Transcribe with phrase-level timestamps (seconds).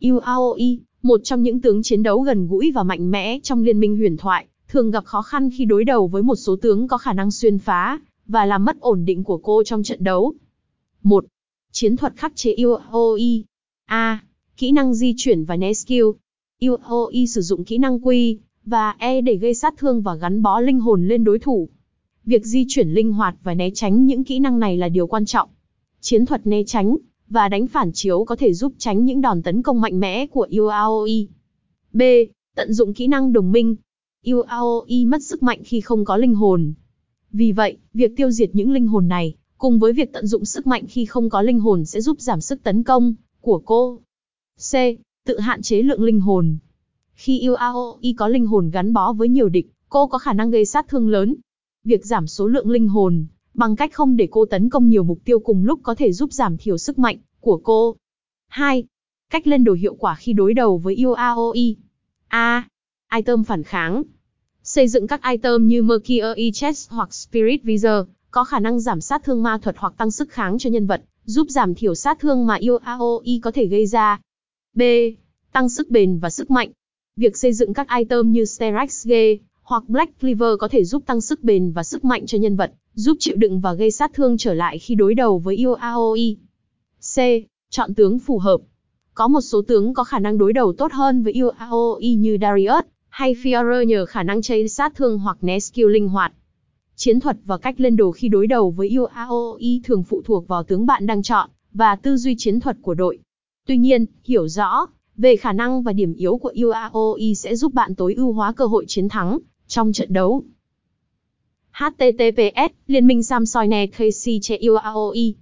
[0.00, 3.96] UAOE, một trong những tướng chiến đấu gần gũi và mạnh mẽ trong liên minh
[3.96, 7.12] huyền thoại, thường gặp khó khăn khi đối đầu với một số tướng có khả
[7.12, 10.34] năng xuyên phá và làm mất ổn định của cô trong trận đấu.
[11.02, 11.24] 1.
[11.72, 13.42] Chiến thuật khắc chế UAOE
[13.86, 14.24] A.
[14.56, 16.04] Kỹ năng di chuyển và né skill.
[16.60, 20.60] UAOE sử dụng kỹ năng Q và E để gây sát thương và gắn bó
[20.60, 21.68] linh hồn lên đối thủ.
[22.24, 25.24] Việc di chuyển linh hoạt và né tránh những kỹ năng này là điều quan
[25.24, 25.48] trọng.
[26.00, 26.96] Chiến thuật né tránh
[27.30, 30.48] và đánh phản chiếu có thể giúp tránh những đòn tấn công mạnh mẽ của
[30.50, 31.26] UAOE.
[31.92, 32.02] B.
[32.56, 33.76] Tận dụng kỹ năng đồng minh.
[34.26, 36.72] UAOE mất sức mạnh khi không có linh hồn.
[37.32, 40.66] Vì vậy, việc tiêu diệt những linh hồn này, cùng với việc tận dụng sức
[40.66, 44.00] mạnh khi không có linh hồn sẽ giúp giảm sức tấn công của cô.
[44.70, 44.72] C.
[45.26, 46.56] Tự hạn chế lượng linh hồn.
[47.14, 50.64] Khi UAOE có linh hồn gắn bó với nhiều địch, cô có khả năng gây
[50.64, 51.34] sát thương lớn.
[51.84, 53.26] Việc giảm số lượng linh hồn,
[53.58, 56.32] bằng cách không để cô tấn công nhiều mục tiêu cùng lúc có thể giúp
[56.32, 57.96] giảm thiểu sức mạnh của cô.
[58.48, 58.84] 2.
[59.30, 61.74] Cách lên đồ hiệu quả khi đối đầu với UAOE.
[62.28, 62.68] A.
[63.14, 64.02] Item phản kháng.
[64.62, 69.24] Xây dựng các item như Mercury Chest hoặc Spirit Visor, có khả năng giảm sát
[69.24, 72.46] thương ma thuật hoặc tăng sức kháng cho nhân vật, giúp giảm thiểu sát thương
[72.46, 74.20] mà UAOE có thể gây ra.
[74.74, 74.82] B.
[75.52, 76.70] Tăng sức bền và sức mạnh.
[77.16, 81.20] Việc xây dựng các item như Sterax Gate hoặc Black Cleaver có thể giúp tăng
[81.20, 84.36] sức bền và sức mạnh cho nhân vật, giúp chịu đựng và gây sát thương
[84.36, 86.34] trở lại khi đối đầu với UAOE.
[87.14, 87.16] C.
[87.70, 88.60] Chọn tướng phù hợp.
[89.14, 92.84] Có một số tướng có khả năng đối đầu tốt hơn với UAOE như Darius
[93.08, 96.32] hay Fiora nhờ khả năng chase sát thương hoặc né skill linh hoạt.
[96.96, 100.62] Chiến thuật và cách lên đồ khi đối đầu với UAOE thường phụ thuộc vào
[100.62, 103.18] tướng bạn đang chọn và tư duy chiến thuật của đội.
[103.66, 107.94] Tuy nhiên, hiểu rõ về khả năng và điểm yếu của UAOE sẽ giúp bạn
[107.94, 109.38] tối ưu hóa cơ hội chiến thắng
[109.68, 110.44] trong trận đấu.
[111.72, 115.32] HTTPS Liên minh Samsoi Net KC che UAOE